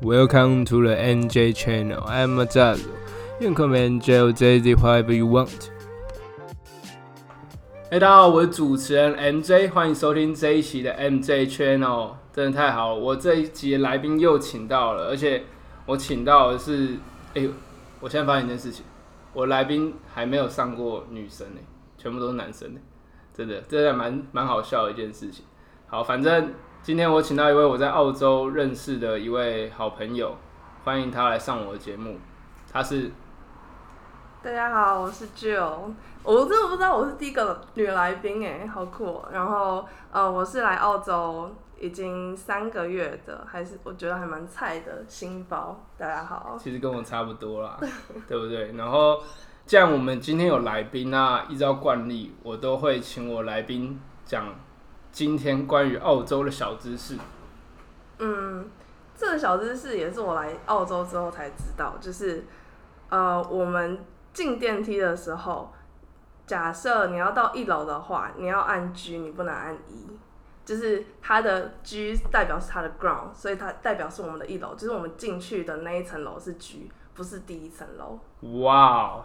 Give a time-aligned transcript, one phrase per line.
[0.00, 2.04] Welcome to the NJ channel.
[2.06, 2.86] I'm Mazazo.
[3.40, 5.70] You can call me NJ or JZ whatever you want.
[7.90, 12.12] 哎，大家好，我是主持人 MJ，欢迎收听这一期的 MJ Channel。
[12.32, 15.42] 真的太好了，我这一集的来宾又请到了，而且
[15.84, 16.96] 我请到的是，
[17.34, 17.48] 哎、
[17.98, 18.84] 我现在发现一件事情，
[19.32, 21.60] 我来宾还没有上过女生呢，
[21.96, 22.78] 全部都是男生呢，
[23.34, 25.44] 真的，这还蛮蛮好笑的一件事情。
[25.88, 26.52] 好，反正
[26.88, 30.34] 今天我请到一位我在澳洲认识的一位好朋友，
[30.84, 32.16] 欢迎他来上我的节目。
[32.72, 33.12] 他是
[34.42, 35.92] 大家好，我是 Jill。
[36.22, 45.84] 我真的不知道我是第一个女来宾哎，好酷哦、然后呃，我是来澳洲已经三个月的，还是我觉得还蛮菜的新包。
[45.98, 47.76] 大家好，其实跟我差不多啦，
[48.26, 48.72] 对不对？
[48.72, 49.22] 然后，
[49.66, 54.46] 既然我们今天有来宾，那依照惯例，我都会请我来宾讲
[55.12, 57.16] 今天关于澳洲的小知识。
[58.18, 58.68] 嗯，
[59.16, 62.44] 这个小知识也是我来澳洲之后才知道，就是
[63.08, 65.72] 呃，我们进电梯的时候，
[66.46, 70.18] 假设你要到一楼的话，你要按 G，你不能按 E。
[70.64, 78.20] 就是它的 G 代表是它的 ground，所以它代表是我们的一楼，就是我们进去的那一层楼是 G，不是第一层楼。
[78.60, 79.24] 哇哦，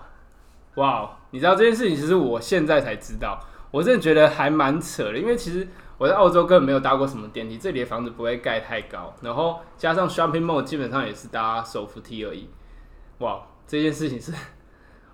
[0.76, 1.10] 哇哦！
[1.32, 3.38] 你知道这件事情，其实我现在才知道，
[3.74, 12.48] 我真的觉得还蛮扯的，因为其实我在澳洲根本没有搭过什么电梯，这里的房子不会盖太高，然后加上 shopping mall 基本上也是搭手扶梯而已。
[13.18, 14.32] 哇，这件事情是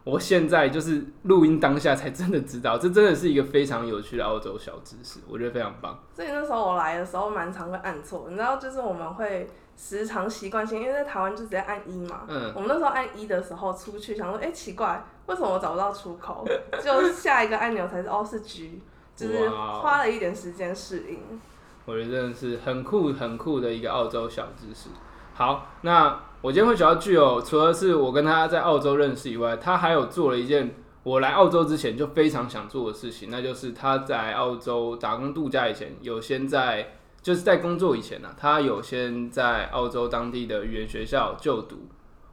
[0.03, 5.97] 我现在就是录音当下才真的知道，这真的是一个非常有趣的澳洲小知识，我觉得非常棒。
[6.13, 12.23] 所以那时候我来的时候蛮常会按错，你知道，就是我们会时常习惯性，因为在台湾就直接按一嘛。
[12.27, 16.43] 嗯，我们那时候按一的时候出去，想说，哎、奇怪，为什么我找不到出口？
[16.83, 18.81] 就下一个按钮才是哦是 G，
[19.15, 21.39] 就是花了一点时间适应。
[21.85, 24.89] 我觉得真的是很酷很酷的一个澳洲小知识。
[25.35, 41.87] 好，那我今天会找到具有，除了是我跟他在澳洲认识以外，他还有做了一件我来澳洲之前就非常想做的事情，那就是他在澳洲打工度假以前，有先在就是在工作以前呢、啊，他有先在澳洲当地的语言学校就读。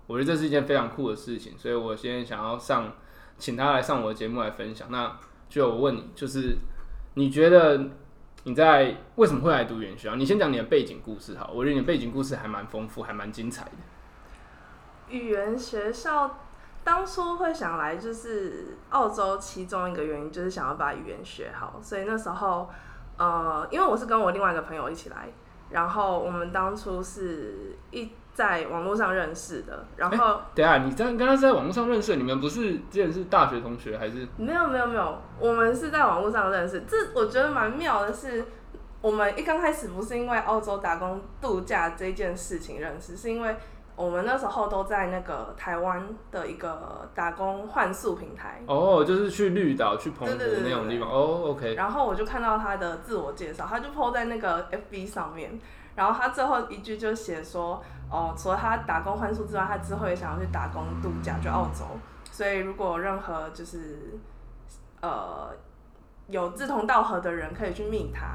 [0.06, 2.92] 我觉得这是一件非常酷的事情，所以我先想要上，
[3.38, 4.88] 请他来上我的节目来分享。
[4.90, 5.16] 那
[5.48, 6.56] 就我问你，就是
[7.14, 7.90] 你觉得
[8.44, 10.14] 你在为什么会来读语言学校？
[10.14, 13.70] 你先讲你的背景故事好，我觉得你的背景故事还蛮丰富，还蛮精彩的。
[15.08, 16.38] 语言学校
[16.82, 22.68] 当初会想来，就是澳洲其中一个原因就是想要把语言学好，所以那时候
[23.16, 25.28] 呃，因为我是跟我另外一个朋友一起来，
[25.70, 34.28] 然后我们当初是一在网络上认识的，然后、等一下，你刚刚刚是在网络上认识，你们不是之前是大学同学还是？
[34.36, 36.82] 没有没有没有，我们是在网络上认识。
[36.82, 38.44] 这我觉得蛮妙的是，
[39.00, 43.56] 我们一刚开始不是因为澳洲打工度假这件事情认识，是因为
[43.96, 48.62] 我们那时候都在那个台湾的一个打工换宿平台。
[48.66, 51.08] 哦，就是去绿岛、去澎湖对对对对那种地方。
[51.08, 55.58] 哦，OK，然后我就看到他的自我介绍，他就 po 在那个 FB 上面，
[55.94, 61.84] 然后他最后一句就写说，哦，除了他打工换宿之外，他之后也想要去打工度假，去澳洲。
[62.30, 64.18] 所以如果任何就是
[65.00, 65.48] 呃
[66.28, 68.26] 有志同道合的人，可以去密他。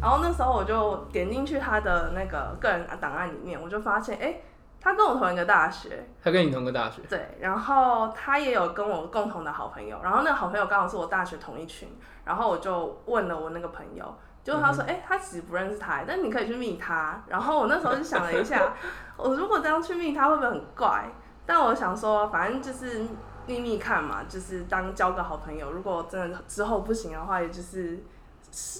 [0.00, 4.42] 然后那时候我就点进去他的那个个人档案里面，我就发现，哎，
[4.78, 7.00] 他跟我同一个大学，他跟你同个大学。
[7.08, 11.88] 对，然后他也有跟我共同的好朋友，然后那个好朋友刚好是我大学同一群，
[12.24, 14.14] 然后我就问了我那个朋友，
[14.46, 17.20] 结果他说，哎、他其实不认识他，但你可以去密他。
[17.26, 18.72] 然后我那时候就想了一下，
[19.18, 21.10] 我如果这样去密他会不会很怪？
[21.44, 23.04] 但我想说，反正就是
[23.44, 25.72] 秘密看嘛，就是当交个好朋友。
[25.72, 27.98] 如果真的之后不行的话，也就是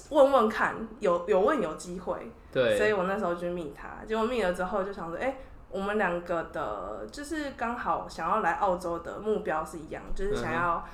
[0.09, 2.31] 问问看，有有问有机会。
[2.49, 5.35] 对所，以我那时候就密他，结果密了之后就想说，哎、
[5.69, 10.85] 我们两个的，就是刚好想要来澳洲的目标是一样，就是想要、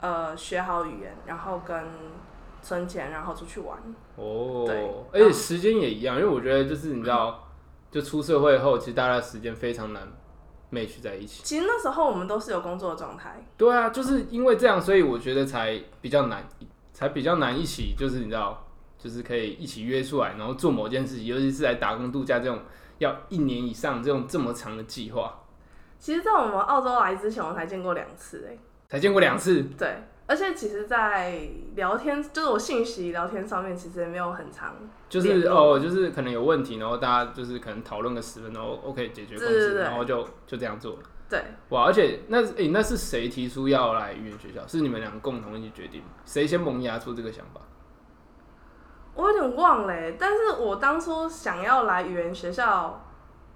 [0.00, 1.84] 呃学好语言，然后跟
[2.62, 3.78] 存钱，然后出去玩。
[4.16, 7.48] 哦对，而且时间也一样，因为我觉得就是你知道，
[7.90, 10.06] 就出社会后，其实大家的时间非常难
[10.72, 11.42] match 在一起。
[11.44, 16.46] 其实那时候我们都是有工作的状态，对啊，就是因为这样，所以我觉得才比较难，
[16.92, 18.66] 才比较难一起，就是你知道，
[18.98, 22.60] 就是可以一起约出来，然后做某件事情，尤其是来打工度假这种
[22.98, 25.40] 要一年以上这种这么长的计划，
[25.98, 28.58] 其实，在我们澳洲来之前，我才见过两次、哎，
[28.88, 29.62] 才见过两次。
[29.78, 31.40] 对，而且其实，在
[31.74, 34.76] 聊天，就是我信息聊天上面，其实也没有很长，
[35.08, 40.98] 就是哦，就是可能有问题，然后大家就是可能讨论个十分钟，OK 解决共识，对对对然后就就这样做了。
[41.28, 44.64] 对，哇，而且那诶、那是谁提出要来语言学校？
[44.68, 46.10] 是你们两个共同一起决定吗？
[46.24, 47.60] 谁先萌芽出这个想法？
[49.16, 53.04] 我有点忘了欸，但是我当初想要来语言学校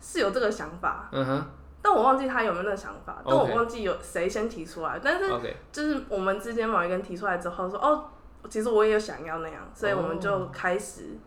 [0.00, 1.47] 是有这个想法，嗯哼
[1.84, 4.98] 但我忘记他有没有那个想法，但我忘记有谁先提出来。
[5.04, 5.28] 但是
[5.70, 8.04] 就是我们之间某一个人提出来之后说，哦，
[8.48, 11.19] 其实我也有想要那样，所以我们哦就开始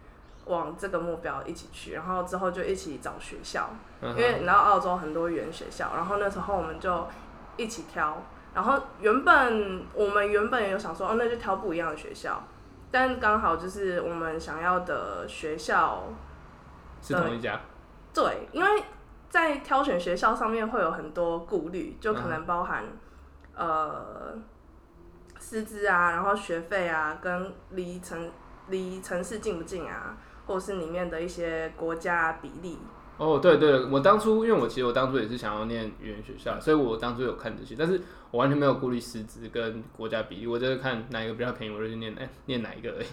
[0.46, 3.70] 往这个目标一起去，然后之后就一起找学校，
[4.02, 7.08] 嗯因为你，知道澳洲很多语言学校，然后那时候我们就
[7.56, 8.18] 一起挑，
[8.56, 12.42] 然后原本我们原本也有想说，哦，那就挑不一样的学校，
[12.90, 16.06] 但刚好就是我们想要的学校
[17.00, 17.62] 是同一家，
[18.12, 18.84] 对，因为
[19.30, 22.86] 在挑选学校上面会有很多顾虑，就嗯可能包含、
[23.56, 24.36] 呃
[25.40, 28.32] 师资啊，然后学费啊，跟离城
[28.70, 32.80] 离城市近不近啊，或者是里面的一些国家比例。
[33.18, 38.02] 哦，对对，我当初因为我其实我当初也是想要念语言学校，所以我当初有看这些，但是
[38.32, 43.08] 我完全没有顾虑师资跟国家比例，我就是看哪一个比较便宜，我就去念哎念哪一个而已。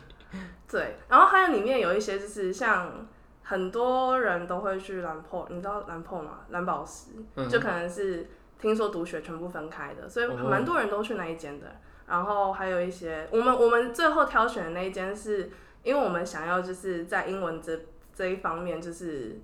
[0.68, 3.06] 对，然后还有里面有一些就是像
[3.44, 6.40] 很多人都会去蓝珀，你知道蓝珀吗？
[6.48, 8.26] 蓝宝石，嗯就可能是
[8.58, 11.66] 听说读学全部分开的，所以哦蛮多人都去那一间的。
[12.08, 15.50] 然后还有一些，我们我们最后挑选的那一间是，
[15.84, 17.78] 因为我们想要就是在英文这
[18.14, 19.40] 这一方面就是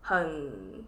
[0.00, 0.84] 很。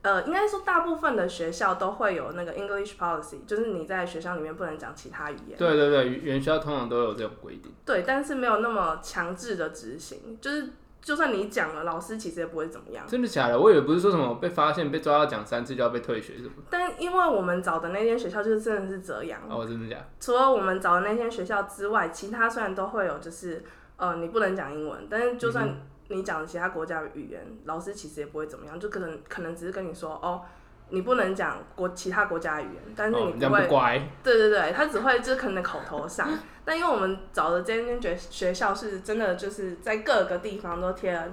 [0.00, 5.58] 呃，应该说大部分的学校都会有那个 English policy，就是你在学校里面不能讲其他语言。
[5.58, 7.72] 对对对，语言学校通常都有这种规定。
[7.84, 10.68] 对，但是没有那么强制的执行，就是
[11.00, 13.06] 就算你讲了，老师其实也不会怎么样。
[13.06, 13.58] 真的假的？
[13.58, 16.52] 我以为不是说什么被发现被抓到讲三次就要被退学什么。
[16.68, 20.06] 但因为我们找的那间学校就是真的是这样，哦，真的假的？
[20.20, 23.64] 除了我们找的那间学校之外，其他虽然都会有，就是
[23.96, 30.42] 呃你不能讲英文，但是就算你讲其他国家的语言，老师其实也不会怎么样，就可能可能只是跟你说哦。
[30.90, 34.02] 你不能讲国其他国家的语言，但是哦，你不会不乖。
[34.22, 36.28] 对对对，他只会就是可能口头上，
[36.64, 41.28] 但因为我们找的这间学学校是真的就是在各个地方都贴了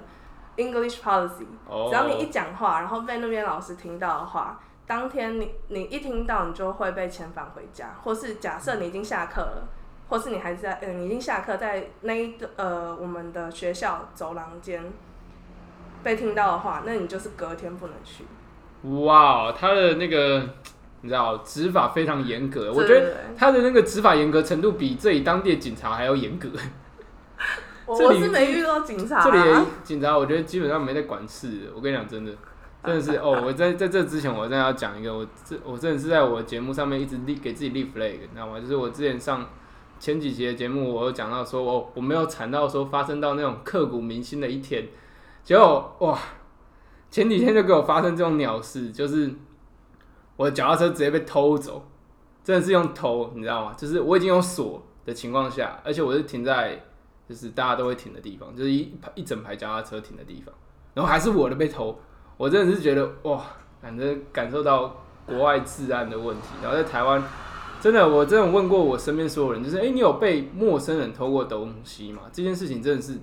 [0.58, 9.68] English policy，、哦，只要你一讲话，然后被那边老师听到的话，当天你你一听到你就会被遣返回家，或是假设你已经下课了，
[10.10, 14.84] 或是你还是在嗯、你已经下课在那一个呃我们的学校走廊间
[16.04, 18.26] 被听到的话，那你就是隔天不能去。
[19.04, 20.42] 哇，他的那个
[21.02, 26.50] 你知道执法非常严格，我觉得他的那个执法严格程度比这里当地的警察还要严格。
[27.88, 31.72] 我是没遇到警察、啊，这里的警察我觉得基本上没在管事。
[31.76, 32.32] 我跟你讲，真的，
[32.84, 38.60] 真的是 哦，我在在这之前，我真的要讲一个，我这我真的是在我节目上面一直立给自己立 flag，你知道吗？
[38.60, 39.48] 就是我之前上
[40.00, 44.88] 前几集的节目，我有讲到说，哦，我没有惨到说发生到那种刻骨铭心的一天，
[45.44, 46.18] 结果哇，
[47.16, 49.34] 前几天就给我发生这种鸟事，就是
[50.36, 51.82] 我的脚踏车直接被偷走，
[52.44, 53.74] 真的是用偷，你知道吗？
[53.78, 56.84] 就是我已经有锁的情况下，而且我是停在
[57.30, 60.54] 就是大家都会停的地方，就是一一整排脚踏车停的地方，
[60.94, 61.98] 然后还是我的被偷，
[62.36, 63.42] 我真的是觉得哇，
[63.82, 67.24] 反正感受到国外治安的问题，然后在台湾。
[67.80, 72.24] 真的，我真的问过我身边所有人，就是哎、诶你有被陌生人偷过东西吗？
[72.34, 73.18] 这件事情真的是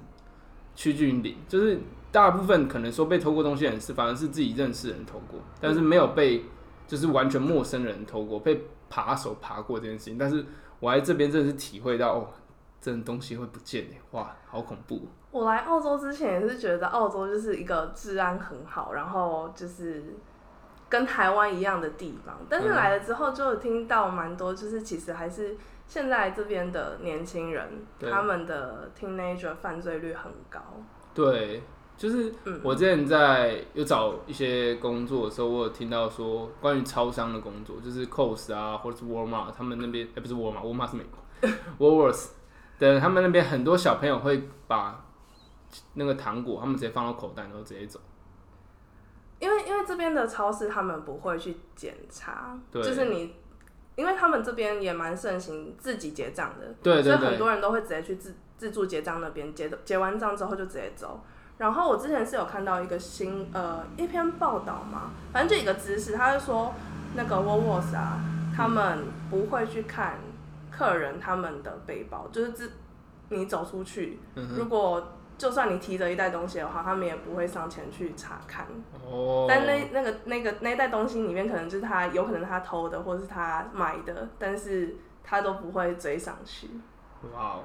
[0.74, 1.78] 趋近于零，就是
[2.12, 6.44] 大部分可能说被偷过东西的人是反而是自己认识的人偷过，但是没有被
[6.86, 10.18] 就是完全陌生人偷过，被扒手扒过这件事情。
[10.18, 10.44] 但是
[10.78, 12.28] 我来这边真的是体会到，哦，
[12.80, 15.08] 真的东西会不见哎，哇，好恐怖。
[15.30, 20.04] 我来澳洲之前也是觉得澳洲就是一个治安很好，然后就是
[20.90, 22.36] 跟台湾一样的地方。
[22.50, 27.66] 但是嗯来了之后，就有听到蛮多，就是其实还是现在这边的年轻人，
[28.10, 30.60] 他们的 teenager 犯罪率很高。
[31.14, 31.62] 对，
[31.96, 42.30] 就是嗯，我之前在有找一些工作的时候，我有听到说关于超商的工作，就是 Coles 啊，或者是 Walmart，他们那边哎、不是 Walmart，Walmart 是美国， Woolworths
[42.78, 45.04] 的他们那边很多小朋友会把
[45.94, 48.00] 那个糖果他们直接放到口袋，然后直接走。
[49.38, 53.34] 因为因为这边的超市他们不会去检查，就是你。
[53.94, 61.22] 因为他们这边也蛮盛行自己结账的，对对对所以很多人都会直接去自自助结账那边结结完账之后就直接走。
[61.62, 66.74] 然后我之前是有看到一个新呃一篇报道嘛，反正就一个知识，他就说
[67.14, 68.18] 那个 Woolworths 啊，
[68.52, 70.18] 他们不会去看
[70.72, 72.72] 客人他们的背包，就是自
[73.28, 78.66] 你走出去，嗯如果就算你提着一袋东西的话，他们也不会上前去查看。
[79.08, 86.68] 哦，但那那个那个那袋东西里面，可能就是他有可能他偷的，或是他买的，但是他都不会追上去。
[87.32, 87.60] 哇哦，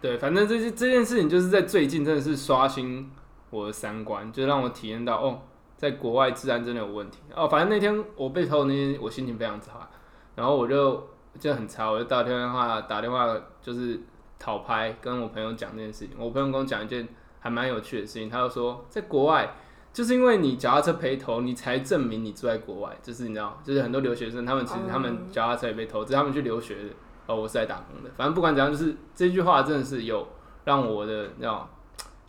[0.00, 3.10] 对，反正这些这件事情就是在最近真的是刷新
[3.50, 5.40] 我的三观，就让我体验到哦，
[5.76, 7.48] 在国外治安真的有问题哦。
[7.48, 9.88] 反正那天我被偷那天，我心情非常差，
[10.34, 11.08] 然后我就
[11.38, 14.00] 就很差，我就打电话打电话就是
[14.38, 16.16] 讨拍，跟我朋友讲这件事情。
[16.18, 17.08] 我朋友跟我讲一件
[17.40, 19.54] 还蛮有趣的事情，他就说在国外
[19.92, 22.96] 就是因为你脚踏车被偷，你才证明你住在国外。
[23.00, 26.90] 就是你知道，就是很多留学生，他们其实他们脚踏车也被偷，只是他们去留学的。
[27.26, 28.10] 哦，我是来打工的。
[28.16, 30.26] 反正不管怎样，就是这句话真的是有
[30.64, 31.66] 让我的那种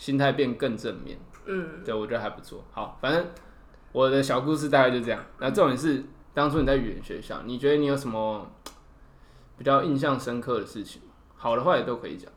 [0.06, 1.18] 心态变更正面。
[1.48, 2.64] 嗯，对我觉得还不错。
[2.72, 3.26] 好，反正
[3.92, 5.20] 我的小故事大概就这样。
[5.40, 8.48] 那重点是，当初你在语言学校，你觉得你有什么
[9.58, 11.02] 比较印象深刻的事情？
[11.36, 12.32] 好的坏的都可以讲。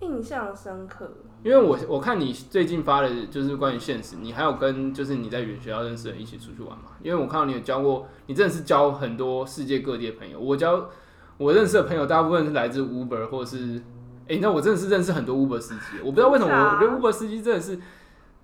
[0.00, 1.08] 印象深刻，
[1.44, 6.96] 因为我我看你最近发的就是关于现实，你还有跟就是你在语言学校认识的人一起出去玩嘛？
[7.00, 10.40] 因为我看到你有交过，你真的是交很多世界各地的朋友。
[10.40, 10.90] 我交
[11.36, 13.80] 我认识的朋友，大部分是来自 Uber 或是，
[14.28, 16.00] 哎、那我真的是认识很多 Uber 司机。
[16.04, 17.78] 我不知道为什么，我我觉得 Uber 司机真的是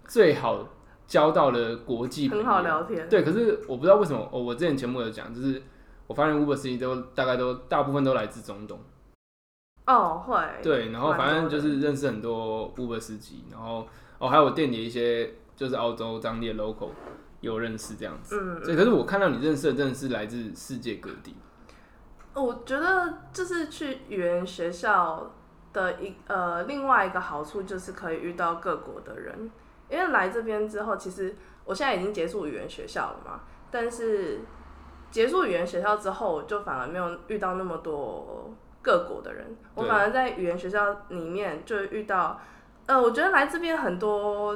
[0.06, 0.66] 最好
[1.06, 3.08] 交到了国际朋友，很好聊天。
[3.08, 5.62] 对，可是我不知道为什么，哦，我之前节目有讲，就是
[6.06, 8.80] 我发现 Uber 司机都大概都大部分都来自中东。
[9.86, 10.42] 哦，会。
[10.62, 13.86] 对，然后反正就是认识很多 Uber 司机，然后
[14.18, 16.88] 哦还有我店里一些就是澳洲当地的 local
[17.42, 18.40] 有认识这样子。
[18.40, 21.34] 嗯，对，可是我看到你认识的真的是来自世界各地。
[22.32, 25.30] 我觉得就是去语言学校
[25.74, 29.50] 的一呃另外一个好处就是可以遇到各国的人，
[29.90, 33.40] 因为来这边之后，其实我现在已经结束语言学校了嘛，
[33.70, 34.40] 但是
[35.10, 38.50] 结束语言学校之后，我就反而没有遇到那么多
[38.80, 42.40] 各国的人，我反而在语言学校里面就遇到，
[42.86, 44.54] 呃，我觉得来这边很多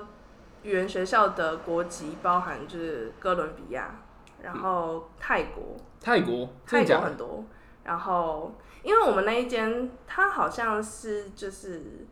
[0.62, 3.94] 语言学校的国籍包含就是哥伦比亚，
[4.42, 5.76] 然后泰国。
[6.00, 7.44] 泰国，泰国很多。
[7.88, 8.52] 然后，
[8.82, 12.06] 因为我们那一间，他好像是就是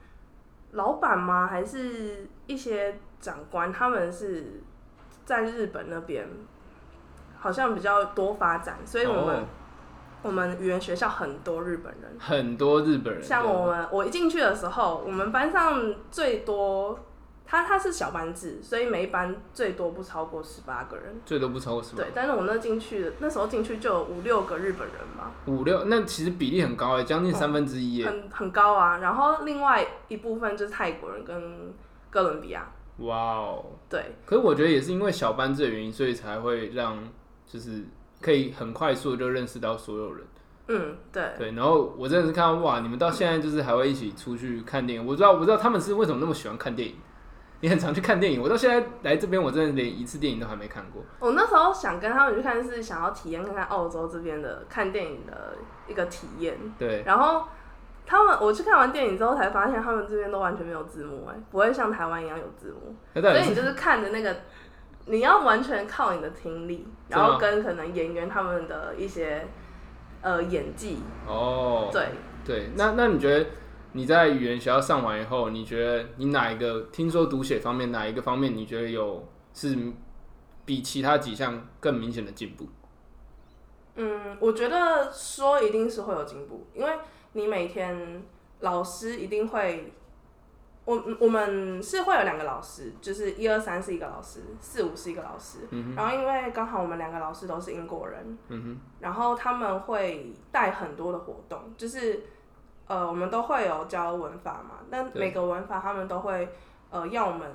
[0.73, 1.47] 老板吗？
[1.47, 3.71] 还是一些长官？
[3.71, 4.63] 他们是
[5.27, 6.27] 在日本那边，
[7.39, 9.45] 好像比较多发展，所以我们、哦
[10.23, 12.17] 我们语言学校很多日本人。
[12.19, 16.99] 很多日本人，像我们，我一进去的时候，我们班上最多，
[17.47, 21.21] 他他是小班制，所以每一班最多不超过十八个人。
[21.25, 25.31] 最多不超过十八对，但是我那进去的那时候进去就有五六个日本人嘛。
[25.47, 28.07] 五六，那其实比例很高哎，将近三分之一耶。
[28.07, 28.99] 很很高啊。
[28.99, 31.73] 然后另外一部分就是泰国人跟
[32.11, 33.65] 哥伦比亚，哇哦！
[33.89, 36.99] 对，可是我觉得也是因为小班制的原因，所以才会让
[37.47, 37.85] 就是
[38.21, 40.27] 可以很快速地就认识到所有人。
[40.69, 45.07] 嗯，对，对，然后我真的是看到哇，你们到现在就是还会一起出去看电影。
[45.07, 46.97] 我知道，我知道他们是为什么那么喜欢看电影。
[47.61, 51.03] 你很常去看电影， 我到现在来这边，我真的连一次电影都还没看过。
[51.19, 55.57] 我那时候想跟他们去看，是想要体验看看澳洲这边的看电影的
[55.89, 56.59] 一个体验。
[56.79, 57.47] 对，然后
[58.07, 64.37] 他们我去看完电影之后，才发现他们这边都完全没有字幕，哎，不会像台湾一样有字幕，所以你就是看着那个，
[65.07, 69.47] 你要完全靠你的听力，然后跟可能演员他们的一些
[70.21, 72.09] 呃演技，哦，对。
[72.45, 73.45] 对，那那你觉得
[73.97, 79.77] 你在语言学校上完以后，你觉得你哪一个听说读写方面哪一个方面你觉得有是
[80.67, 82.69] 比其他几项更明显的进步？
[83.95, 86.93] 嗯，我觉得说一定是会有进步，因为
[87.33, 88.23] 你每天
[88.61, 89.95] 老师一定会，
[90.85, 95.61] 我我们是会有两个老师，就是一二三是一个老师，四五是一个老师，
[95.97, 102.23] 然后因为刚好我们两个老师都是英国人，嗯然后他们会带很多的活动，就是
[102.87, 106.49] 呃我们都会有教文法嘛，但每个文法他们都会
[106.91, 107.51] 呃要我们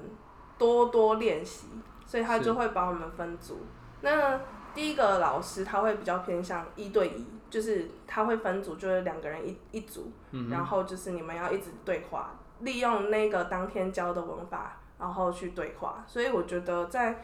[0.57, 1.67] 多多练习，
[2.05, 3.59] 所以他就会把我们分组。
[4.01, 4.39] 那
[4.73, 16.03] 第一个老师他会比较偏向一对一，就是他会分组，就是两个人一一组，嗯然后就是你们要一直对话，利用那个当天教的文法，然后去对话。
[16.07, 17.23] 所以我觉得在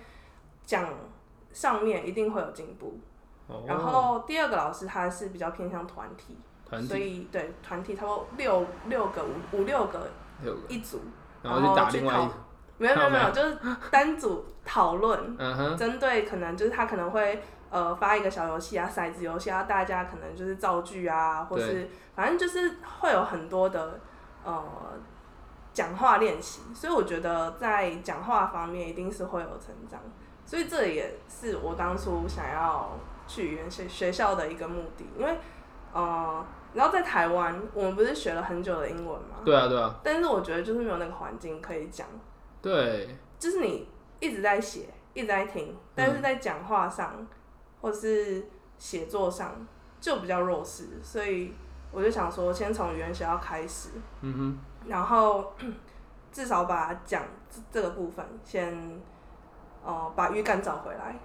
[0.63, 0.89] 讲
[1.51, 2.99] 上面一定会有进步。
[3.47, 6.37] 哦，然后第二个老师他是比较偏向团体，
[6.87, 10.09] 所以对团体差不多六六个五五六个
[10.43, 10.99] 六个，一组，
[11.41, 12.29] 然后去打另外
[12.77, 13.27] 没有没有没没有？
[13.29, 13.57] 有，就是
[13.89, 23.99] 单组讨论， 嗯哼，针对可能就是他可能会呃发一个小游戏啊，骰子游戏啊，大家可能就是造句啊，或是反正就是会有很多的
[24.43, 24.63] 呃
[25.73, 29.99] 讲话练习，所以我觉得在讲话方面一定是会有成长，
[30.45, 32.91] 所以这也是我当初想要
[33.25, 35.37] 去语言学学校的一个目的，因为
[35.93, 42.07] 呃，然后在台湾我们不是学了很久的英文嘛，对啊对啊，但是我觉得就是没有那个环境可以讲。
[42.61, 43.87] 对，就是你
[44.19, 47.25] 一直在写，一直在听，但是在讲话上、
[47.81, 48.45] 或是
[48.77, 49.65] 写作上
[49.99, 51.53] 就比较弱势，所以
[51.91, 53.89] 我就想说，先从语言学校开始，
[54.21, 54.59] 嗯哼。
[54.87, 55.53] 然后
[56.31, 59.01] 至少把讲这这个部分先，
[59.83, 61.15] 呃，把语感找回来。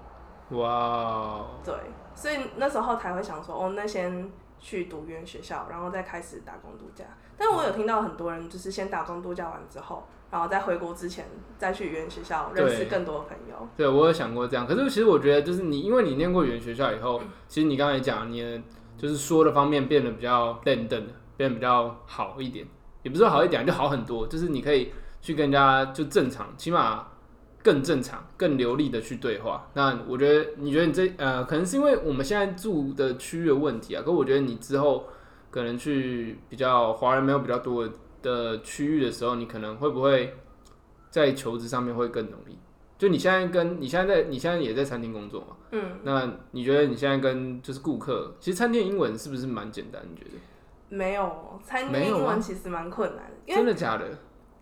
[0.51, 1.75] 哼，哇哦，对，
[2.15, 4.31] 所以那时候才会想说，哦，那先
[4.63, 7.05] 去读语言学校，然后再开始打工度假。
[7.37, 11.27] 但是我有听到很多人就是先打工度假完之后，然后在回国之前
[11.59, 13.69] 再去语言学校认识更多的朋友。
[13.77, 14.65] 对，我有想过这样。
[14.65, 18.63] 可是其实我觉得，就是你，因为你念过语言学校以后，其实你刚才讲，你的
[18.97, 22.65] 就是说的方面变得比较认真的，变得比较好一点，
[23.03, 24.29] 也不是说好一点，就好很多。
[24.29, 27.09] 就是你可以去跟人家就正常，起码
[27.63, 29.69] 更正常、更流利的去对话。
[29.75, 34.03] 那我觉得，你觉得你这呃，可能是因为我们现在住的区域的问题啊。
[34.05, 35.07] 可我觉得你之后
[35.51, 37.89] 可能去比较华人没有比较多
[38.23, 40.35] 的区域的时候，你可能会不会
[41.11, 42.59] 在求职上面会更容易？
[42.99, 45.57] 就你现在跟你现在在你现在也在餐厅工作嘛？
[45.73, 50.01] 嗯，那你觉得你现在跟就是顾客，其实餐厅英文是不是蛮简单？
[50.09, 50.31] 你觉得？
[50.89, 54.07] 没有，餐厅英文其实蛮困难的，因为真的假的？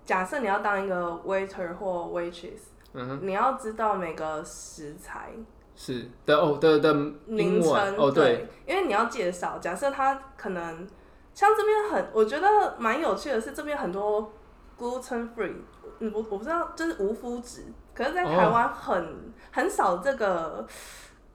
[0.05, 2.61] 假设你要当一个 waiter 或 waitress，、
[2.93, 5.33] 嗯哼，你要知道每个食材
[5.77, 6.93] 是的哦的的
[7.27, 9.59] 名称，哦对，因为你要介绍。
[9.59, 10.87] 假设它可能
[11.33, 14.33] 像这边很，我觉得蛮有趣的是，这边很多
[14.79, 15.55] gluten free，
[16.01, 20.67] 嗯，我我不知道，就是无麸质，可是，在台湾很、很少这个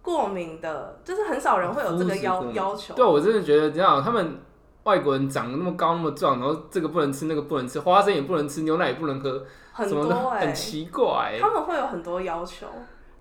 [0.02, 2.94] 过敏的，就是很少人会有这个要要求。
[2.94, 4.38] 对，我真的觉得这样，他们
[4.86, 12.68] 外国人长得那么高那么壮，然后这个不能吃，那个不能吃，花生也不能吃，牛奶也不能喝，很什么的多哎、很奇怪、他们会有很多要求，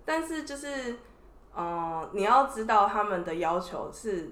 [0.05, 0.95] 但是就是，
[1.53, 4.31] 呃，你要知道他们的要求是，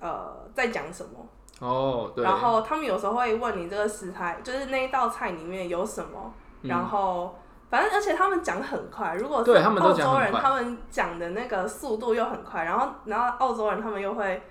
[0.00, 1.10] 呃，在讲什么。
[1.58, 6.68] 哦，对，然后他们有时候会问你这个食材，就是那一道菜里面有什么，嗯。
[6.68, 7.34] 然后
[7.70, 10.40] 反正而且他们讲很快，如果是对他们都澳洲人，快。
[10.40, 14.42] 他们讲的那个速度又很快，然后然后澳洲人他们又会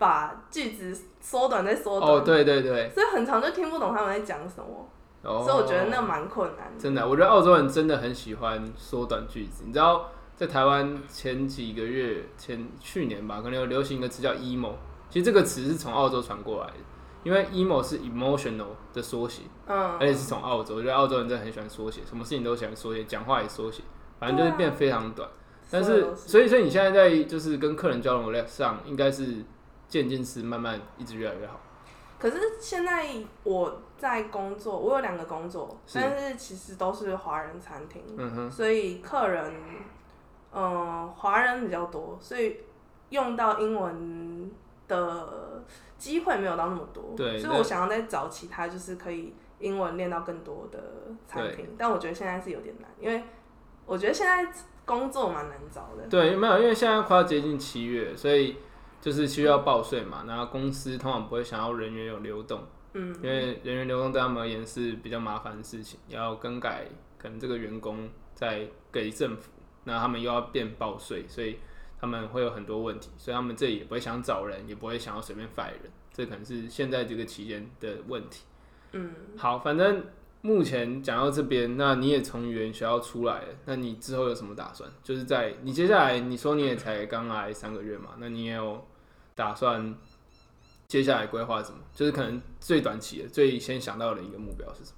[0.00, 4.88] 把句子缩短再缩短，哦，对对对，所以很长就听不懂他们在讲什么，
[5.22, 6.80] 哦，所以我觉得那蛮困难的。
[6.80, 9.64] 真的，我觉得澳洲人真的很喜欢缩短句子。
[9.66, 14.72] 你知道，在台湾前几个月前去年吧，可能有流行一个词叫 emo，
[15.10, 16.76] 其实这个词是从澳洲传过来的，
[17.22, 20.76] 因为 emo 是 emotional 的缩写，嗯而且是从澳洲。
[20.76, 23.82] 我觉得澳洲人真的很喜欢缩写，什么事情都喜欢缩写，讲话也缩写，
[24.18, 25.28] 反正就是变非常短。
[25.72, 29.44] 但是，所以，所以你现在在就是跟客人交流上，应该是
[29.90, 31.60] 渐进式，慢慢一直越来越好。
[32.18, 39.52] 可是现在我在工作，我有两个工作，是但是其实都是华人餐厅，嗯哼，所以客人，
[40.52, 42.58] 嗯、华人比较多，所以
[43.08, 44.50] 用到英文
[44.86, 45.64] 的
[45.96, 47.14] 机会没有到那么多。
[47.16, 50.78] 对所以我想要再找其他就是可以英文练到更多的
[51.26, 53.24] 餐厅，但我觉得现在是有点难，因为
[53.86, 54.52] 我觉得现在
[54.84, 56.06] 工作蛮难找的。
[56.10, 58.58] 对，没有，因为现在快要接近七月，所以
[59.00, 62.60] 就是需要报税嘛，然后公司通常不会想要人员有流动，
[62.92, 66.86] 嗯，因为人员流动对他们而言是比较麻烦的事情，要更改
[67.18, 69.50] 可能这个员工在给政府，
[69.84, 71.58] 那他们又要变报税，所以
[72.00, 78.44] 他们会有很多问题，所以他们这里也不会想找人，也不会想要随便 fire 人，这可能是现在这个期间的问题。
[78.92, 80.04] 嗯，好，反正
[80.42, 84.90] 目前讲到这边，那你也从语言学校出来了，那你之后有什么打算？
[85.02, 88.82] 就是在你接下来你说你也才刚来三个月嘛，那你也有
[89.34, 89.94] 打算
[90.88, 91.78] 接下来规划什么？
[91.94, 94.96] 就是可能最短期的、最先想到的一个目标是什么？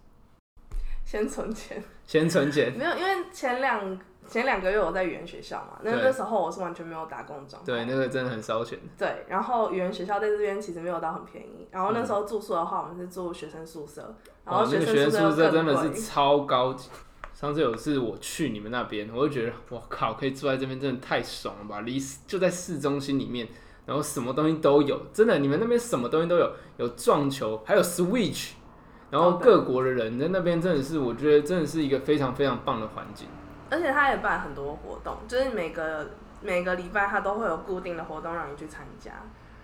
[1.04, 1.82] 先存钱。
[2.06, 2.72] 先存钱。
[2.78, 3.98] 没有，因为前两
[4.32, 7.66] 前两个月我在语言学校嘛，那对那时候我是完全没有打工状态。
[7.66, 8.78] 对，那个真的很烧钱。
[8.96, 14.14] 对，然后语言学校在这边其实没有到很便宜，然后那时候住宿的话，我们是住学生宿舍，
[14.44, 16.00] 然后哦，那个生学生宿舍真的是。
[16.00, 16.88] 超高级。
[17.34, 21.80] 上次有次我去你们那边，我就觉得我靠，可以住在这边真的太爽了吧！
[21.80, 23.48] 离就在市中心里面，
[23.84, 28.52] 然后什么东西都有，真的，你们那边什么东西都有，有撞球，还有 Switch，
[29.10, 33.26] 然后哦对各国的人在那边真的是，我觉得真的是一个非常非常棒的环境。
[33.72, 36.10] 而且他也办很多活动，就是每个
[36.42, 39.12] 每个礼拜他都会有固定的活动让你去参加，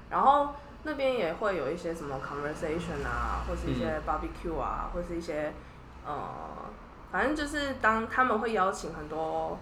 [0.08, 5.52] 然后那边也会有一些什么 conversation 啊，或是一些 barbecue 啊，或是一些
[6.06, 6.26] 呃，
[7.12, 9.58] 反正就是当他们会邀请很多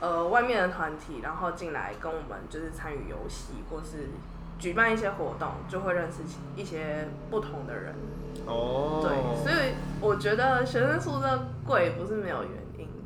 [0.00, 4.10] 呃外面的团体，然后进来跟我们就是参与游戏，或是
[4.58, 6.18] 举办一些活动，就会认识
[6.54, 7.94] 一些不同的人。
[8.44, 12.61] 哦，对，所以我觉得学生宿舍贵不是没有原因，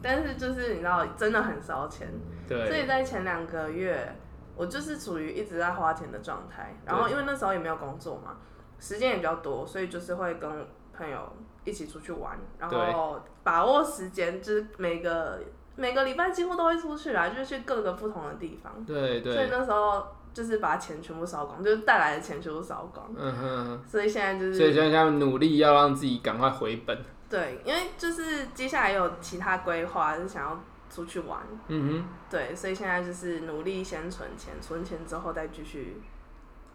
[0.07, 2.09] 但是就是你知道真的很烧钱，
[2.47, 4.17] 对所，以在前两个月
[4.55, 8.37] 我就是处于一直在花钱的状态，然后因为那时候也没有工作嘛，
[8.79, 10.49] 时间也比较多，所以就是会跟
[10.97, 11.19] 朋友
[11.65, 15.41] 一起出去玩，然后把握时间，就是每个
[15.75, 26.97] 每个礼拜几乎都会出去啦，就是去各个不同的地方，对对所以，那时候就是把钱全部烧光，就是带来的钱全部烧光，嗯哼，所以现在就是所以现在要努力要让自己赶快回本。
[27.29, 36.01] 对，因为就是接下来有其他规划，是想要出去玩，嗯哼对，所以现在就是努力先存钱，存钱之后再继续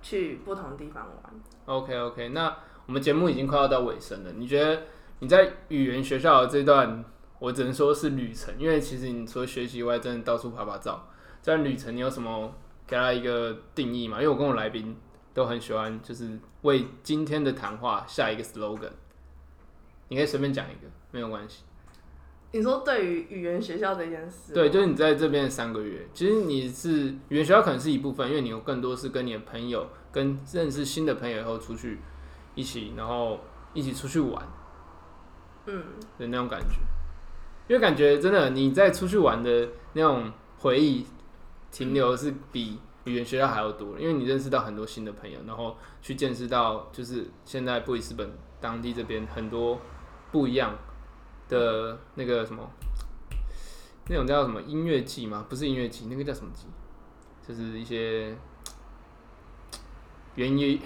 [0.02, 1.34] 去不同地方玩。
[1.66, 2.54] OK OK，那
[2.86, 4.84] 我们节目已经快要到尾声了，你觉得
[5.20, 7.06] 你在语言学校的这段，
[7.40, 11.08] 我只能说是旅程，因为其实你除了学习以外，真的到处拍拍照。
[11.42, 12.54] 这段旅程你有什么
[12.86, 14.18] 给他一个定义吗？
[14.18, 14.96] 因为我跟我来宾
[15.34, 18.92] 都很喜欢，就是为今天的谈话下一个 slogan，
[20.12, 21.63] 你可以随便讲一个，没有关系。
[22.52, 32.00] 你说对于语言学校这件事，对，就是你在这边三个月，其实你是语言学校可能是一部分，因为你有更多是跟你的朋友、跟认识新的朋友以后出去
[32.56, 33.39] 一起，然后
[33.74, 34.45] 一起出去玩
[35.67, 35.82] 嗯，
[36.19, 36.76] 的那种感觉。
[37.69, 41.06] 因为感觉真的你在出去玩的那种回忆
[41.71, 49.80] 停留是比语言学校还要多，因为你认识到很多新的朋友，然后去见识到就是现在布里斯本当地这边很多
[50.32, 50.74] 不一样
[51.50, 52.70] 的那个什么，
[54.08, 55.46] 那种叫什么音乐季吗？
[55.50, 56.67] 不是音乐季，那个叫什么季？
[57.48, 58.36] 就是一些
[60.36, 60.80] 园游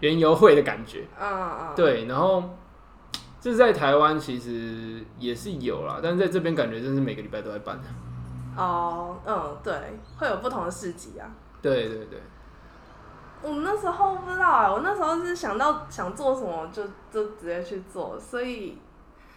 [0.00, 1.04] 园游会的感觉。
[1.18, 2.42] 啊啊，对，然后
[3.40, 7.78] 这在台湾其实也是有啦，但是在这边感觉真是每个礼拜都在办。
[8.56, 9.74] 哦，嗯，对，
[10.16, 11.28] 会有不同的市集啊。
[11.60, 12.20] 对对对，
[13.42, 18.78] 我那时候不知道啊，我那时候是想到想做什么就就直接去做，所以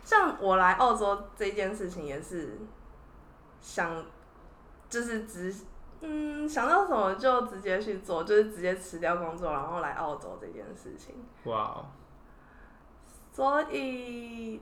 [0.09, 2.57] 像我来澳洲这件事情也是
[3.61, 4.03] 想，
[4.89, 5.53] 就是直
[6.01, 11.13] 嗯想到什么就直接去做，就是直接辞掉工作，然后来澳洲这件事情。
[11.43, 11.85] 哇哦，
[13.31, 14.59] 所以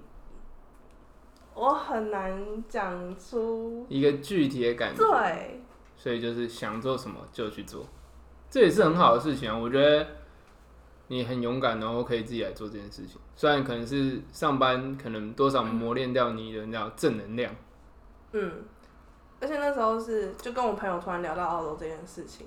[1.53, 5.62] 我很难讲出一个具体的感觉，对，
[5.95, 7.86] 所以就是想做什么就去做，
[8.49, 9.57] 这也是很好的事情啊。
[9.57, 10.05] 我觉得
[11.08, 13.20] 你很勇敢，然后可以自己来做这件事情。
[13.36, 17.54] 虽然可能是上班，可能多少磨练掉你的那种正能量。
[18.34, 18.52] 嗯，
[19.39, 22.46] 而且那时候是就跟我朋友突然聊到澳洲这件事情，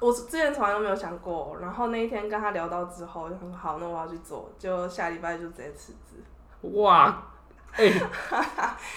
[0.00, 6.16] 我之前从来都没有想过，然后那一天跟他聊到之后，就很好，那我要去做，就下礼拜就直接辞职。
[6.62, 7.30] 哇，
[7.72, 7.92] 哎、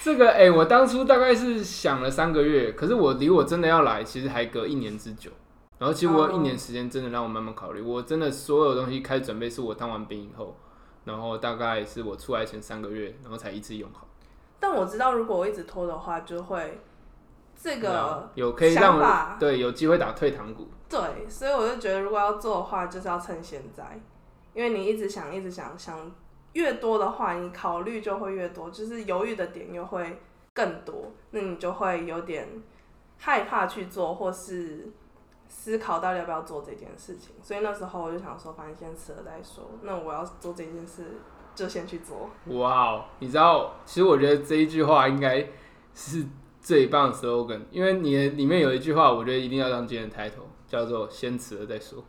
[0.03, 5.31] 这个哎、我当初大概是想了三个月，可是我离我真的要来，其实还隔一年之久。
[5.77, 10.55] 然后其实我有一年时间真的让我慢慢考虑，我真的所有东西开始准备是我当完兵以后，
[11.03, 14.07] 然后大概是我出来前三个月，然后才一次用好。
[14.59, 16.79] 但我知道，如果我一直拖的话，就会
[17.55, 20.67] 这个有可以让我对有机会打退堂鼓。
[20.87, 23.99] 对，所以我就觉得，如果要做的话，就是要趁现在，
[24.53, 26.11] 因为你一直想，一直想，想
[26.53, 30.21] 越多的话，你考虑就会越多，就是犹豫的点又会
[30.53, 32.47] 更多，那你就会有点
[33.17, 34.89] 害怕去做，或是
[35.47, 37.35] 思考到底要不要做这件事情。
[37.41, 39.71] 所以那时候我就想说，反正先辞了再说。
[39.83, 41.03] 那我要做这件事，
[41.53, 42.29] 就先去做。
[42.57, 45.47] 哇哦，你知道，其实我觉得这一句话应该
[45.93, 46.25] 是
[46.59, 52.03] 最棒的 slogan，因为你的里面有一句话，我觉得一定要当今天的 title，叫做“先辞了再说”，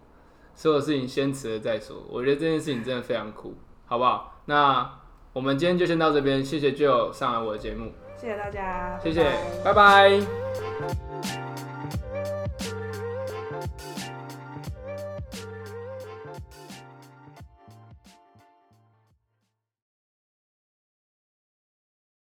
[0.55, 2.03] 所有事情先辞了再说。
[2.09, 4.41] 我觉得这件事情真的非常酷，好不好？
[4.47, 4.99] 那
[5.33, 9.23] 我们今天就先到这边，谢谢 Joe 上来我的节目，谢谢大家，谢谢，
[9.63, 10.19] 拜拜
[10.81, 11.06] 拜拜